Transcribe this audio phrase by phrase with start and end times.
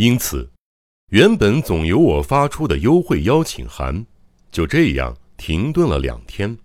[0.00, 0.50] 因此，
[1.10, 4.06] 原本总由我发出的优惠邀请函，
[4.50, 6.56] 就这样停顿了两天。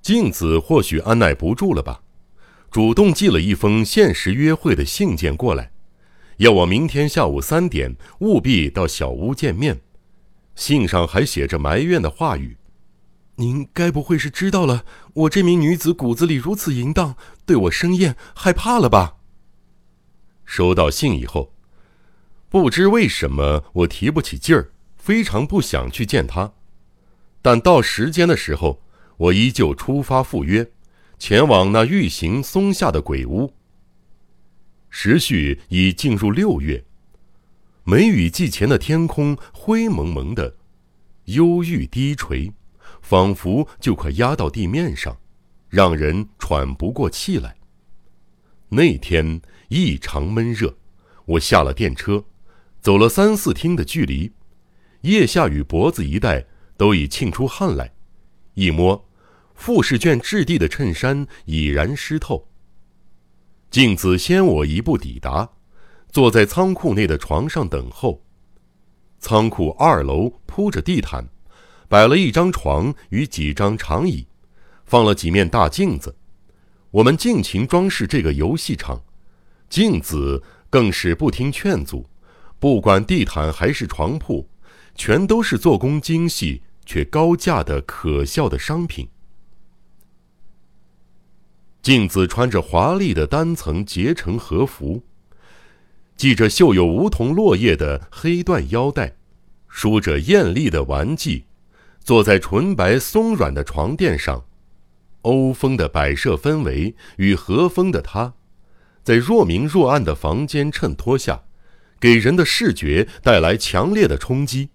[0.00, 2.00] 静子或许按耐不住了吧，
[2.70, 5.72] 主动寄了一封限时约会的信件过来，
[6.38, 9.82] 要我明天下午三点务必到小屋见面。
[10.54, 12.56] 信上还写着埋怨的话语
[13.36, 19.18] ：“您该不会是知道了我这名女子骨子里如此淫荡，对我生厌，害怕了吧？”
[20.46, 21.52] 收到信以后，
[22.58, 26.54] 不知为什么我提不起劲儿，非常不想去见他。
[27.42, 28.82] 但到时间的时候，
[29.18, 30.66] 我依旧出发赴约，
[31.18, 33.52] 前往那欲行松下的鬼屋。
[34.88, 36.82] 时序已进入六月，
[37.84, 40.56] 梅雨季前的天空灰蒙蒙的，
[41.26, 42.50] 忧郁低垂，
[43.02, 45.18] 仿佛就快压到地面上，
[45.68, 47.54] 让人喘不过气来。
[48.70, 50.74] 那天异常闷热，
[51.26, 52.24] 我下了电车，
[52.86, 54.30] 走了三四厅的距离，
[55.00, 57.92] 腋下与脖子一带都已沁出汗来，
[58.54, 59.08] 一摸。
[59.56, 62.46] 复试卷质地的衬衫已然湿透。
[63.72, 65.50] 静子先我一步抵达，
[66.12, 68.22] 坐在仓库内的床上等候。
[69.18, 71.28] 仓库二楼铺着地毯，
[71.88, 74.28] 摆了一张床与几张长椅，
[74.84, 76.14] 放了几面大镜子。
[76.92, 79.02] 我们尽情装饰这个游戏场。
[79.68, 80.40] 静子
[80.70, 82.08] 更是不听劝阻，
[82.58, 84.48] 不管地毯还是床铺，
[84.94, 89.08] 全都是做工精细却高价的可笑的商品。
[91.82, 95.04] 镜子穿着华丽的单层结成和服，
[96.16, 99.16] 系着绣有梧桐落叶的黑缎腰带，
[99.68, 101.44] 梳着艳丽的丸髻，
[102.00, 104.44] 坐在纯白松软的床垫上。
[105.22, 108.34] 欧风的摆设氛围与和风的她，
[109.02, 111.42] 在若明若暗的房间衬托下，
[112.00, 114.70] 给人的视觉带来强烈的冲击。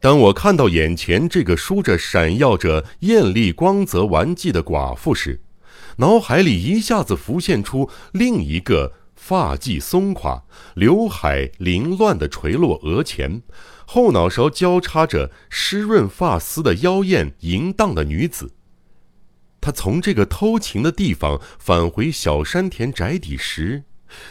[0.00, 5.40] 当我看到眼前这个梳着闪耀着艳丽光泽玩髻的寡妇时，
[5.98, 10.42] 脑海里一下子浮现出另一个发髻松垮、
[10.74, 13.42] 刘海凌乱的垂落额前，
[13.86, 18.52] 后脑勺交叉着湿润发丝的妖艳淫荡的女子。
[19.60, 23.84] 她从这个偷情的地方返回小山田宅邸时，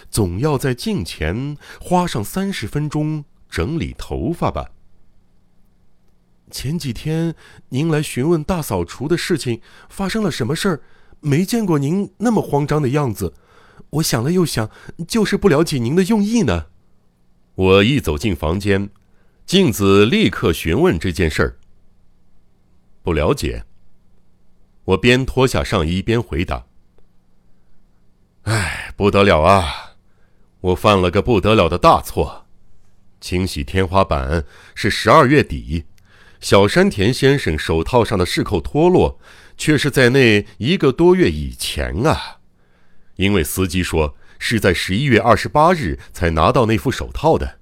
[0.09, 4.71] 总要在镜前花上三十分钟整理头发吧？
[6.49, 7.33] 前几天
[7.69, 10.81] 您来询问大扫除的事情，发生了什么事儿？
[11.21, 13.33] 没见过您那么慌张的样子，
[13.91, 14.69] 我想了又想，
[15.07, 16.67] 就是不了解您的用意呢。
[17.55, 18.89] 我一走进房间，
[19.45, 21.57] 镜子立刻询问这件事儿。
[23.03, 23.65] 不了解。
[24.85, 26.65] 我边脱下上衣边回答
[28.43, 29.93] ：“哎，不得了啊！
[30.61, 32.47] 我犯了个不得了的大错。
[33.19, 35.85] 清洗天花板是十二月底，
[36.39, 39.19] 小山田先生手套上的饰扣脱落。”
[39.57, 42.37] 却是在那一个多月以前啊，
[43.17, 47.59] 因为司机说是在十一月二十八日才拿到那副手套的，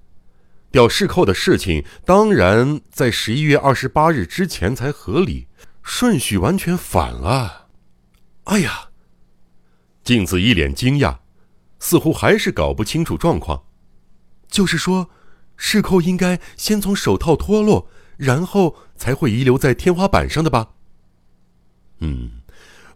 [0.70, 5.48] 掉饰扣的事情当然在十一月二十八日之前才合理，
[5.82, 7.66] 顺序完全反了。
[8.44, 8.88] 哎呀，
[10.02, 11.18] 镜子一脸惊讶，
[11.78, 13.64] 似乎还是搞不清楚状况。
[14.48, 15.10] 就是说，
[15.56, 20.70] 饰扣应该先从手套脱落，然后才会遗留在天花板上的吧？
[22.00, 22.40] 嗯，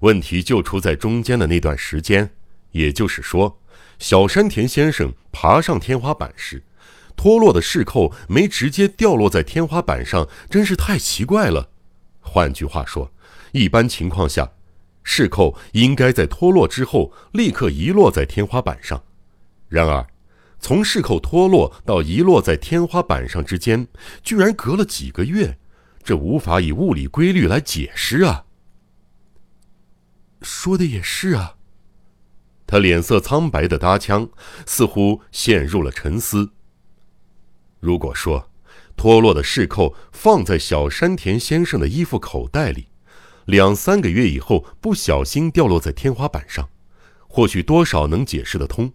[0.01, 2.31] 问题就出在中间的那段时间，
[2.73, 3.61] 也就是说，
[3.99, 6.65] 小山田先生爬上天花板时，
[7.15, 11.71] 脱落的饰扣没直接掉落在天花板上，真是太奇怪了。
[12.21, 13.13] 换句话说，
[13.53, 14.53] 一般情况下，
[15.05, 19.05] 饰扣应该在脱落之后立刻遗落在天花板上。
[19.69, 20.07] 然而，
[20.59, 23.87] 从饰扣脱落到遗落在天花板上之间，
[24.23, 25.59] 居然隔了几个月，
[26.03, 28.47] 这无法以物理规律来解释啊！
[30.43, 31.57] 说的也是啊。
[32.67, 34.29] 他脸色苍白的搭腔，
[34.65, 36.51] 似乎陷入了沉思。
[37.79, 38.51] 如果说
[38.97, 42.89] 脱落的饰扣放在小山田先生的衣服口袋里，
[43.47, 46.69] 两三个月以后不小心掉落在天花板上，
[47.29, 48.93] 或许多少能解释得通。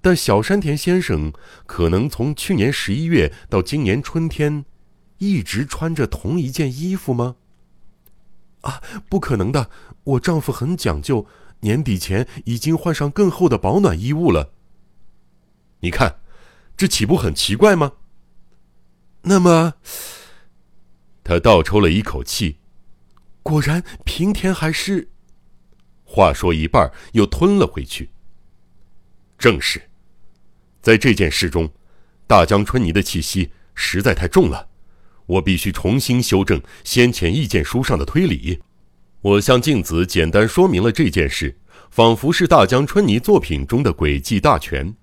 [0.00, 1.32] 但小山田先生
[1.66, 4.64] 可能从去年十一月到今年春天，
[5.18, 7.36] 一直穿着同一件衣服吗？
[8.60, 9.70] 啊，不可能的！
[10.04, 11.26] 我丈夫很讲究，
[11.60, 14.52] 年底前已经换上更厚的保暖衣物了。
[15.80, 16.20] 你看，
[16.76, 17.92] 这岂不很奇怪吗？
[19.22, 19.74] 那么，
[21.22, 22.58] 他倒抽了一口气，
[23.44, 25.08] 果然平田还是……
[26.02, 28.10] 话说一半又吞了回去。
[29.38, 29.80] 正是，
[30.80, 31.70] 在这件事中，
[32.26, 34.68] 大江春泥的气息实在太重了，
[35.26, 38.62] 我必须重新修正先前意见书上的推理。
[39.20, 41.58] 我向镜子简单说明了这件事，
[41.90, 44.94] 仿佛是大江春泥作品中的诡计大全。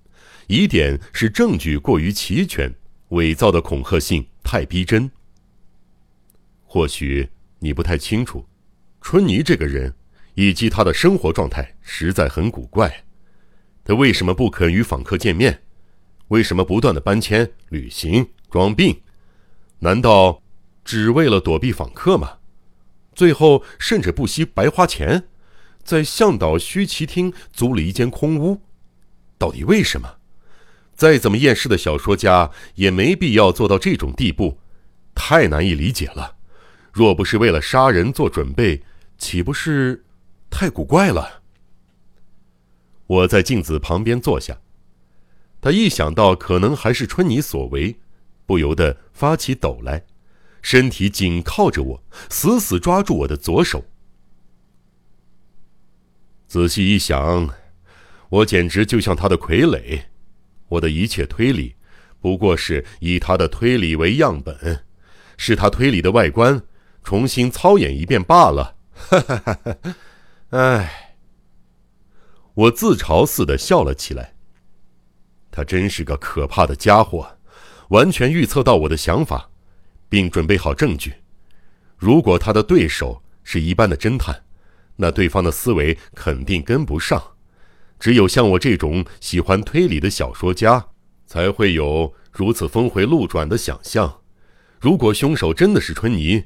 [0.48, 2.74] 疑点是证据过于齐全，
[3.10, 5.08] 伪造的恐吓性太逼真。
[6.64, 7.28] 或许
[7.62, 8.44] 你不太清楚，
[9.00, 9.94] 春泥这个人
[10.34, 13.04] 以及他的生活状态实在很古怪。
[13.84, 15.62] 他为什么不肯与访客见面？
[16.26, 19.00] 为什么不断的搬迁、旅行、装病？
[19.78, 20.42] 难道
[20.84, 22.38] 只为了躲避访客吗？
[23.14, 25.28] 最后甚至不惜白花钱，
[25.84, 28.60] 在向导虚旗厅租了一间空屋。
[29.38, 30.16] 到底为什么？
[30.96, 34.58] 再怎么厌世的小说家也没必要做到这种地步，
[35.14, 36.36] 太难以理解了。
[36.92, 38.82] 若不是为了杀人做准备，
[39.16, 40.04] 岂不是
[40.50, 41.42] 太古怪了？
[43.06, 44.60] 我在镜子旁边坐下，
[45.60, 47.96] 他一想到可能还是春泥所为，
[48.44, 50.04] 不由得发起抖来，
[50.60, 53.84] 身体紧靠着我，死死抓住我的左手。
[56.46, 57.48] 仔细一想，
[58.28, 60.02] 我简直就像他的傀儡。
[60.68, 61.74] 我的一切推理，
[62.20, 64.84] 不过是以他的推理为样本，
[65.38, 66.62] 是他推理的外观
[67.02, 68.76] 重新操演一遍罢了。
[68.94, 69.96] 哈哈哈哈！
[70.50, 71.16] 哎，
[72.54, 74.34] 我自嘲似的笑了起来。
[75.50, 77.38] 他真是个可怕的家伙，
[77.88, 79.50] 完全预测到我的想法，
[80.08, 81.14] 并准备好证据。
[81.96, 84.44] 如果他的对手是一般的侦探，
[84.96, 87.22] 那对方的思维肯定跟不上。
[87.98, 90.88] 只有像我这种喜欢推理的小说家，
[91.26, 94.20] 才会有如此峰回路转的想象。
[94.80, 96.44] 如果凶手真的是春泥，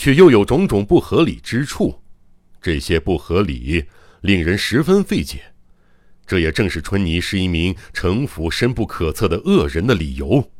[0.00, 2.00] 却又有种种不合理之处，
[2.58, 3.84] 这些不合理
[4.22, 5.52] 令人十分费解。
[6.26, 10.50] 这也正是春泥是一名城府深不可测的恶人的理由。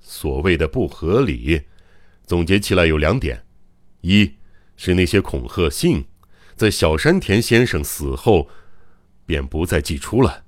[0.00, 1.62] 所谓的不合理，
[2.26, 3.44] 总结起来有两点：
[4.00, 4.32] 一
[4.76, 6.04] 是那些恐吓信，
[6.56, 8.50] 在小山田先生死后。
[9.24, 10.44] 便不再寄出了。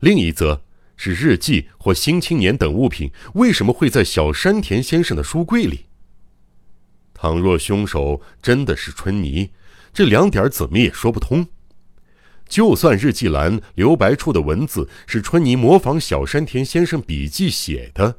[0.00, 0.64] 另一则，
[0.96, 5.86] 是日记或《新青年》等物品为什么会在小山田先生的书柜里？
[7.18, 9.48] 倘若凶手真的是春泥，
[9.90, 11.48] 这两点怎么也说不通。
[12.46, 18.12] 就算日记栏留白处的文字是春泥模仿小山田先生笔记写的，《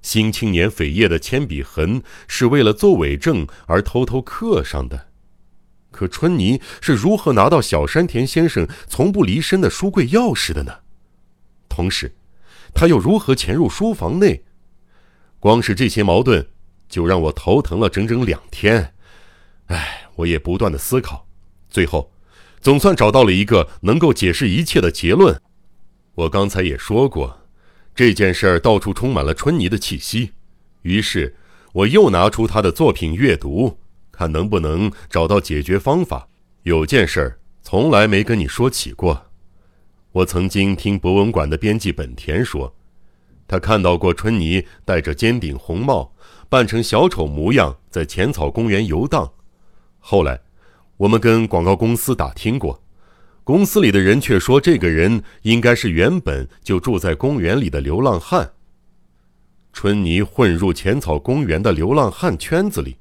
[0.00, 5.08] 新青年》扉页的铅笔痕是为了作伪证而偷偷刻上的。
[5.90, 10.78] 可春泥是如何拿到小山田先生从不离身的书柜钥匙的呢？
[11.68, 12.16] 同时，
[12.72, 14.42] 他又如何潜入书房内？
[15.38, 16.46] 光是这些矛盾，
[16.90, 18.92] 就让我头疼了整整两天。
[19.68, 21.26] 唉，我也不断的思考，
[21.70, 22.12] 最后，
[22.60, 25.40] 总算找到了一个能够解释一切的结论。
[26.16, 27.46] 我刚才也说过，
[27.94, 30.32] 这件事儿到处充满了春泥的气息。
[30.82, 31.36] 于是，
[31.72, 33.78] 我又拿出他的作品阅读。
[34.12, 36.28] 看能不能找到解决方法。
[36.64, 39.30] 有件事儿从来没跟你说起过。
[40.12, 42.74] 我曾经听博文馆的编辑本田说，
[43.50, 46.14] 他看到过春泥戴着尖顶红帽，
[46.48, 49.32] 扮成小丑模样在浅草公园游荡。
[49.98, 50.42] 后来，
[50.98, 52.80] 我们跟广告公司打听过，
[53.42, 58.52] 公司里的人却说这个人应该是原本就住在公园里的流浪汉。
[59.72, 62.98] 春泥混入浅草公园的流浪汉圈子里。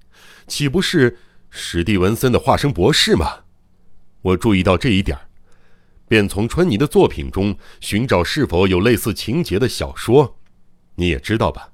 [0.47, 1.19] 岂不是
[1.51, 3.41] 史蒂文森的化身博士吗？
[4.23, 5.15] 我注意到这一点，
[6.07, 10.37] 便从春泥的作品中寻找是否有类似情节的小说。
[10.99, 11.71] 你也知道吧？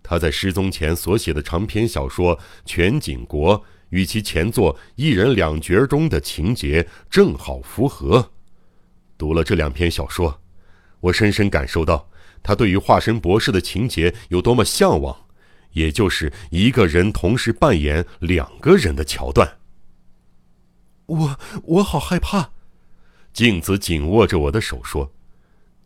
[0.00, 3.58] 他在失踪前所写的长篇小说《全景国》
[3.88, 8.30] 与其前作《一人两角》中的情节正好符合。
[9.18, 10.40] 读了这两篇小说，
[11.00, 12.08] 我深深感受到
[12.42, 15.24] 他对于化身博士的情节有多么向往。
[15.72, 19.56] 也就是一个人同时扮演两个人的桥段。
[21.06, 22.52] 我我好害怕。
[23.32, 25.10] 镜子紧握着我的手说：“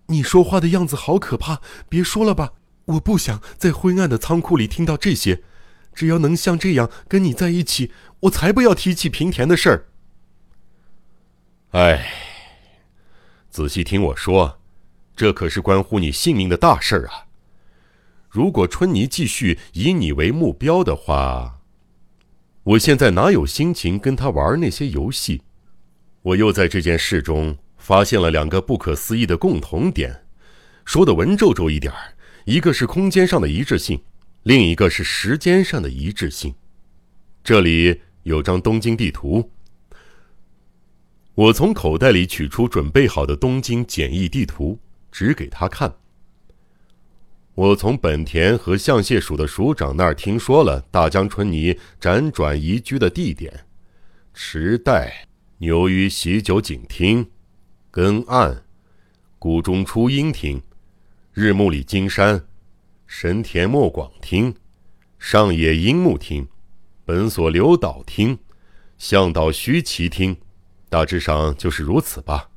[0.09, 2.53] 你说话的样子好可怕，别说了吧。
[2.89, 5.43] 我不想在灰暗的仓库里听到这些。
[5.95, 7.91] 只要能像这样跟你在一起，
[8.21, 9.87] 我才不要提起平田的事儿。”
[11.73, 12.07] 哎，
[13.51, 14.61] 仔细听我说，
[15.17, 17.27] 这可是关乎你性命的大事儿啊！
[18.29, 21.59] 如果春妮继续以你为目标的话，
[22.63, 25.43] 我现在哪有心情跟他玩那些游戏？
[26.23, 30.25] 我又在这件事中发现了两个不可思议的共同点，
[30.85, 32.15] 说的文绉绉一点儿，
[32.49, 34.01] 一个是空间上的一致性，
[34.45, 36.55] 另一个是时间上的一致性。
[37.45, 39.51] 这里有张东京地图，
[41.35, 44.79] 我从口袋里取出准备好的东京简易地图，
[45.13, 45.95] 指给他看。
[47.55, 53.67] 我从本田和象蟹署的署长那儿听说了大江春泥辗转移居的地点：
[54.33, 55.29] 池袋、
[55.59, 57.29] 牛鱼喜酒景厅、
[57.91, 58.65] 根岸、
[59.39, 60.63] 谷中初音厅、
[61.41, 62.49] 日暮里金山、
[63.07, 64.57] 神田墨广厅、
[65.21, 66.49] 上野樱木厅、
[67.05, 68.37] 本所留岛厅、
[68.99, 70.37] 向岛须崎厅，
[70.89, 72.51] 大致上就是如此吧。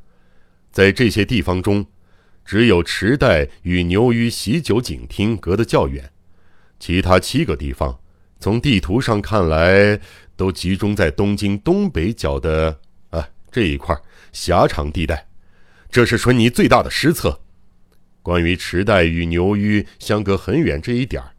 [0.72, 1.86] 在这些地方中。
[2.44, 6.12] 只有池袋与牛鱼喜酒井厅隔得较远，
[6.80, 8.00] 其他七个地方
[8.40, 10.02] 从地图上看来
[10.36, 12.80] 都集中在东京东北角的
[13.12, 13.96] 啊这一块
[14.34, 15.28] 狭长地带。
[15.92, 17.40] 这是春泥最大的失策。
[18.22, 21.32] 关于池袋与牛鱼相隔很远这一点儿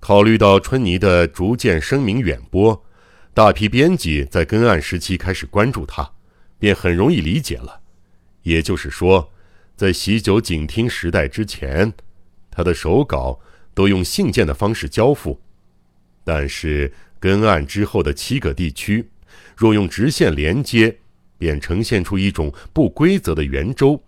[0.00, 2.84] 考虑到春泥的逐渐声名远播，
[3.32, 6.12] 大批编辑在根岸时期开始关注他，
[6.58, 7.80] 便很容易理解了。
[8.42, 9.30] 也就是说。
[9.76, 11.92] 在喜酒警听时代之前，
[12.48, 13.40] 他的手稿
[13.74, 15.40] 都用信件的方式交付。
[16.22, 19.08] 但是根案之后的七个地区，
[19.56, 20.96] 若用直线连接，
[21.38, 24.00] 便呈现出一种不规则的圆周。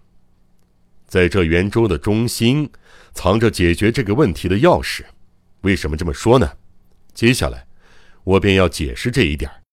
[1.07, 2.71] 在这圆周的中心，
[3.15, 5.03] 藏着解决这个问题的钥匙。
[5.63, 6.53] 为什么这么说呢？
[7.15, 7.67] 接下来，
[8.25, 9.66] 我便要解释这一点。